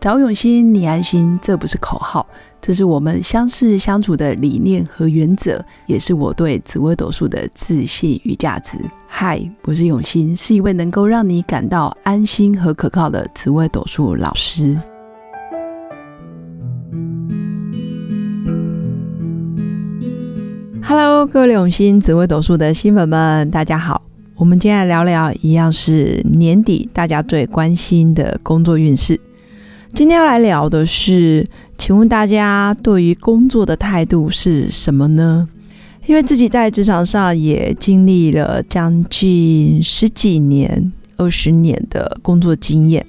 [0.00, 2.24] 找永新，你安心，这不是口号，
[2.60, 8.78] 这是我们相识相处的理念和原则，也是我对紫微斗数的自信与价值。
[9.08, 14.78] 嗨，我是永新，是一位能够让你感到安心和可靠的紫微斗数老师。
[20.80, 24.00] Hello，各位永新紫微斗数的新粉们，大家好。
[24.36, 29.20] 我们今天来聊聊，一样是年底大家最关心的工作运势。
[29.94, 35.48] 今天要来聊的是，请问大家对于工作的态度是什么呢？
[36.06, 43.04] 因为自己在职场上也经历了将近十几年、二十年的工作经验，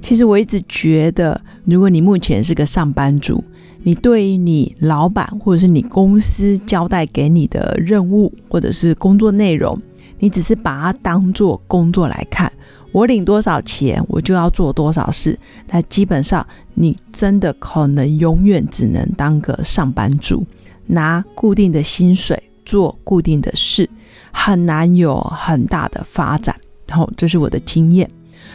[0.00, 3.42] 其实我一直觉得，如果你目前是个上班族，
[3.82, 9.80] 你对于你老板或者是你公司交代给你的任务或者是工作内容，
[10.18, 12.50] 你只是把它当做工作来看，
[12.92, 15.38] 我领多少钱，我就要做多少事。
[15.68, 20.46] 那基本上，你真的可能永远只能当个上班族，
[20.86, 23.88] 拿固定的薪水做固定的事，
[24.30, 26.54] 很难有很大的发展。
[26.86, 28.08] 然后，这是我的经验。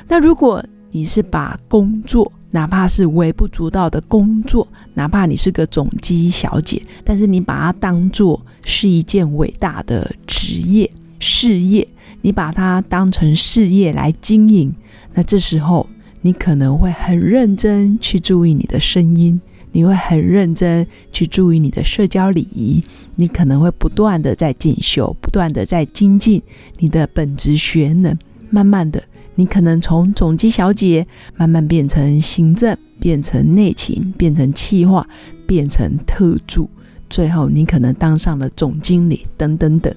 [0.08, 10.90] 那如果你是把工作，哪怕是微不足道的工作，哪怕你是个总机小姐，但是你把它当做是一件伟大的职业。
[11.20, 11.88] 事业，
[12.28, 14.76] 你把它当成事业来经营，
[15.14, 15.88] 那这时候
[16.20, 19.40] 你可能会很认真去注意你的声音，
[19.72, 22.84] 你会很认真去注意你的社交礼仪，
[23.16, 26.42] 你可能会不断的在进修，不断的在精进
[26.80, 28.14] 你的本职学能。
[28.50, 29.02] 慢慢的，
[29.36, 35.08] 你可能从总机小姐慢慢变成行政，变成内勤，变成企划，
[35.46, 36.70] 变成特助，
[37.10, 39.96] 最后你可能当上了总经理，等等等。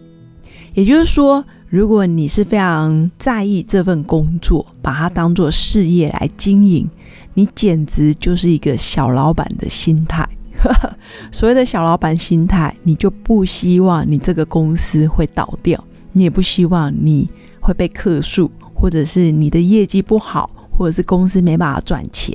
[0.74, 6.90] 也就是说，如果你是非常在意这份工作，把它当做事业来经营，
[7.34, 10.28] 你简直就是一个小老板的心态。
[11.30, 17.30] 所谓的小老板心态，你就不希望你这个公司会倒掉，你也不希望你
[17.60, 20.50] 会被克数，或者是你的业绩不好。
[20.72, 22.34] 或者是公司没办法赚钱，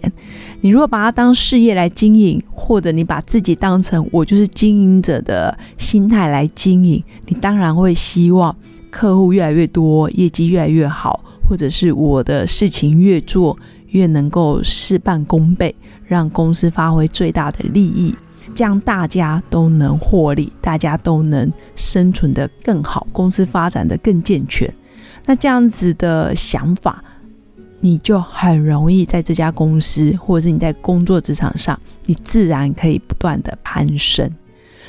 [0.61, 8.55] 你如果把它当事业来经营，或者你把自己当成我就是经营者的心态来经营，你当然会希望
[8.95, 11.19] 客户越来越多，业绩越来越好，
[11.49, 13.57] 或者是我的事情越做
[13.89, 15.75] 越能够事半功倍，
[16.07, 18.15] 让公司发挥最大的利益，
[18.55, 24.73] 这样大家都能获利，大家都能生存的更好，公司发展的更健全。
[25.25, 27.03] 那这样子的想法。
[27.81, 34.27] 你就很容易在这家公司，或者是你在工作职场上，你自然可以不断的攀升。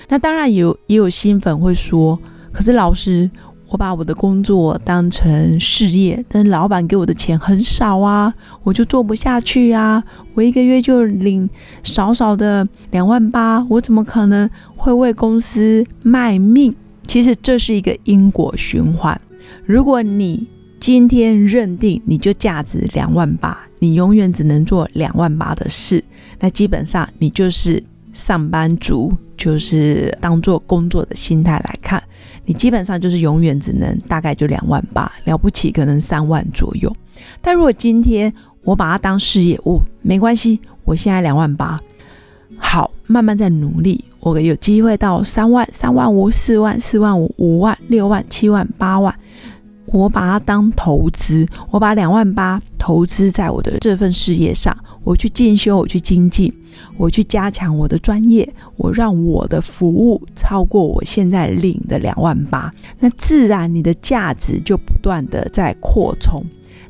[0.09, 2.19] 那当然有也有新粉会说，
[2.51, 3.31] 可是老师，
[3.69, 8.33] 我把我的工作当成事业，但是老板给我的钱很少啊，
[8.63, 10.03] 我就做不下去啊，
[10.35, 11.49] 我一个月就领
[11.83, 16.75] 少少的两万八，我怎么可能会为公司卖命？
[17.07, 19.21] 其实这是一个因果循环。
[19.65, 20.47] 如果你
[20.79, 26.03] 今天认定你就价值两万八，你永远只能做两万八的事，
[26.41, 27.83] 那基本上你就是
[28.17, 32.03] 上班族，就是当做工作的心态来看，
[32.47, 36.91] 你基本上就是永远只能大概就两万八，了不起可能三万左右。
[37.43, 38.33] 但如果今天
[38.63, 41.79] 我把它当事业，哦，没关系，我现在两万八，
[42.57, 49.15] 好，慢慢在努力，我有机会到三万、三万五、四万、四万五、五万、六万、七万、八万。
[49.85, 56.53] 我把它当投资，我把两万八投资在我的这份事业上，我去进修，我去精进，
[56.97, 66.45] 我去加强我的专业，我让我的服务超过我现在领的两万八，那自然你的价值就不断的在扩充，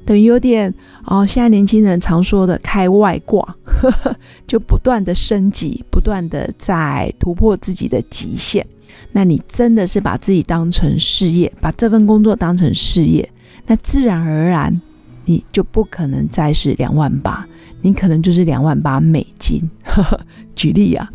[0.06, 0.72] 等于有点
[1.04, 3.54] 哦，现在年轻人常说的开外挂，
[4.48, 8.66] 就不断的升级，不断的在突破自己的极限。
[9.12, 13.30] 那你真的是把自己当成事业，把这份工作当成事业，
[13.66, 14.80] 那自然而然
[15.26, 17.46] 你就不可能再是两万八，
[17.82, 19.60] 你可能就是两万八美金。
[20.56, 21.08] 举例啊，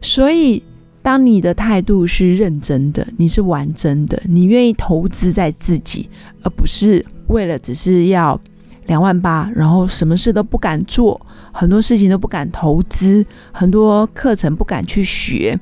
[0.00, 0.62] 所以
[1.02, 6.08] 当你的态度是认真的，你是玩真的，你愿意投资在自己，
[6.42, 8.40] 而不是为了只是要
[8.86, 11.20] 两万八，然后什么事都不敢做，
[11.52, 15.58] 很多事情都不敢投资，很多课程不敢去学。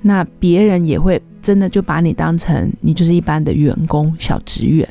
[0.00, 4.88] 那别人也会真的就把你当成你就是一般的员工、小职员。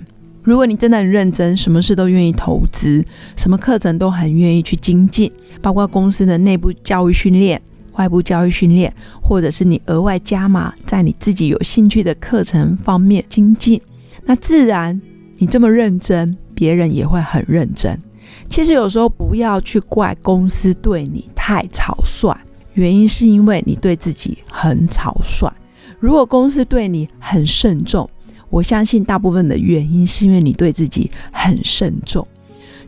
[0.48, 3.04] 如果你真的很认真，什么事都愿意投资，
[3.36, 5.30] 什么课程都很愿意去精进，
[5.62, 7.62] 包括公司的内部教育训练、
[7.98, 13.82] 外部教育训练，或者是你额外加码在你自己有兴趣的课程方面精进，
[14.24, 15.02] 那自然
[15.36, 18.00] 你这么认真，别人也会很认真。
[18.48, 22.34] 其实有时候不要去怪公司对你太草率，
[22.76, 25.52] 原因是因为你对自己很草率。
[26.00, 28.10] 如果公司对你很慎重，
[28.50, 32.26] 我相信大部分的原因是因为你对自己很慎重。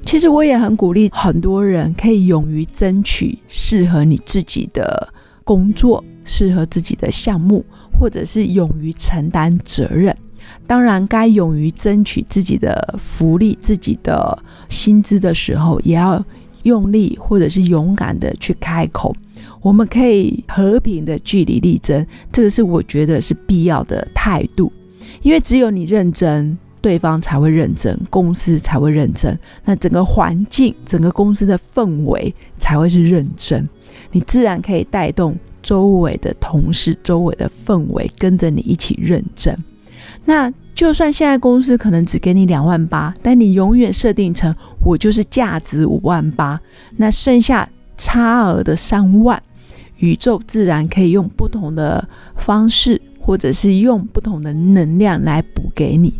[0.05, 5.11] 其实我也很鼓励很多人可以勇于争取适合你自己的
[5.43, 7.65] 工作，适合自己的项目，
[7.99, 10.15] 或者是勇于承担责任。
[10.65, 16.23] 当然，该勇于争取自己的福利、自己的薪资的时候，也要
[16.63, 19.13] 用力或者是勇敢的去开口。
[19.61, 24.71] 我们可以和平的据理力争，这个是我觉得是必要的态度。
[25.21, 33.67] 因为只有你认真，对方才会认真，公司才会认真，那整个环境、整个公司的氛围才会是认真。
[34.11, 39.55] 你自然可以带动周围的同事、周围的氛围跟着你一起认真。
[40.25, 46.59] 那就算现在公司可能只给你两万八，但你永远设定成我就是价值五万八，
[46.97, 49.41] 那剩下差额的三万，
[49.97, 52.07] 宇宙自然可以用不同的
[52.37, 56.11] 方式，或者是用不同的能量来补给你。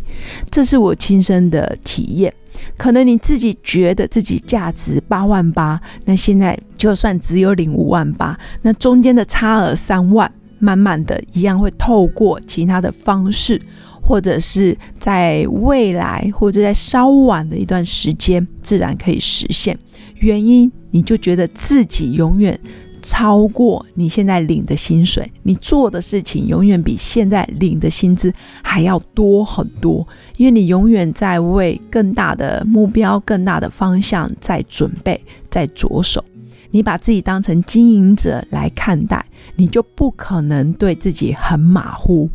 [0.48, 2.32] 这是我亲身的体验。
[2.76, 13.60] 可能你自己觉得自己价值八万八，那现在就算只有领五万八，那中间的差额三万，慢慢的一样会透过其他的方式。
[14.00, 19.76] 或者是在未来，或者在稍晚的一段时间，自然可以实现。
[20.16, 22.58] 原因，你就觉得自己永远
[23.00, 28.32] 超过你现在领的薪水，你做的事情永远比现在领的薪资
[28.62, 30.06] 还要多很多。
[30.36, 36.24] 因为你永远在为更大的目标、更大的方向在准备、在着手。
[36.70, 39.24] 你把自己当成经营者来看待，
[39.56, 42.30] 你就不可能对自己很马虎。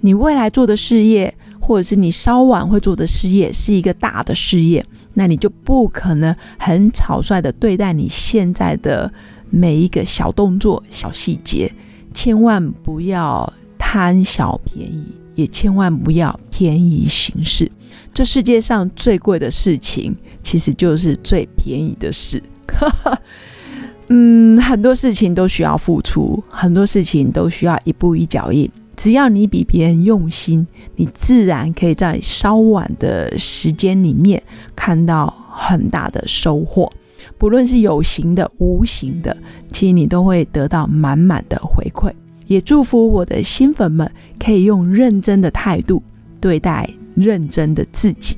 [0.00, 9.10] 你未来做的事业，或者是你稍晚会做的事业，是一个大的事业，那你就不可能很草率的对待你现在的
[9.50, 11.72] 每一个小动作、小细节。
[12.14, 15.04] 千万不要贪小便宜，
[15.34, 17.70] 也千万不要便宜行事。
[18.12, 20.12] 这世界上最贵的事情，
[20.42, 22.42] 其实就是最便宜的事。
[24.08, 28.68] 嗯，很多事情都需要付出，很多事情都需要一步一脚印。
[28.96, 30.66] 只要你比别人用心，
[30.96, 34.42] 你自然可以在稍晚的时间里面
[34.74, 36.90] 看到很大的收获。
[37.38, 39.36] 不论是有形的、无形的，
[39.70, 42.12] 其实你都会得到满满的回馈。
[42.46, 46.02] 也祝福我的新粉们可以用认真的态度
[46.40, 48.36] 对待认真的自己。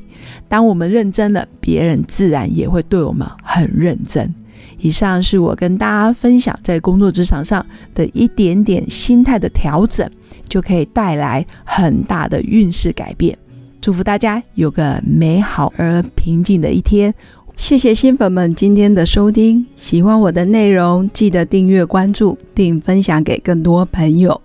[0.48, 4.34] 当我们认真了，别人自然也会对我们很认真。
[4.78, 7.64] 以上是我跟大家分享在工作职场上
[7.94, 10.08] 的一点点心态的调整。
[10.48, 13.38] 就可以带来很大的运势改变。
[13.80, 17.14] 祝福大家有个美好而平静的一天。
[17.60, 24.40] 谢谢新粉们今天的收听，喜欢我的内容，记得订阅、关注并分享给更多朋友。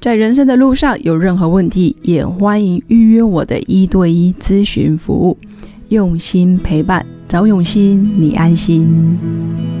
[0.00, 5.36] 在人生的路上有任何问题，也欢迎预约我的一对一咨询服务。
[5.90, 9.77] 用心陪伴，找永心，你安心。